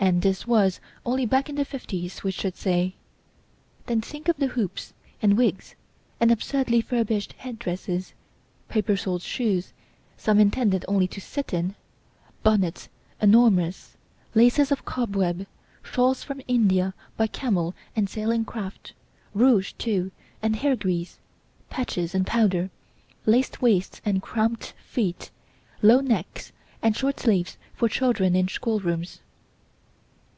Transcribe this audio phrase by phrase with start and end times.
[0.00, 2.94] And this was only back in the 50's, we should say.
[3.86, 5.74] Then think of the hoops, and wigs
[6.20, 8.14] and absurdly furbished head dresses;
[8.68, 9.72] paper soled shoes,
[10.16, 11.74] some intended only to sit in;
[12.44, 12.88] bonnets
[13.20, 13.96] enormous;
[14.36, 15.48] laces of cobweb;
[15.82, 18.92] shawls from India by camel and sailing craft;
[19.34, 21.18] rouge, too, and hair grease,
[21.70, 22.70] patches and powder;
[23.26, 25.32] laced waists and cramped feet;
[25.82, 29.22] low necks and short sleeves for children in school rooms.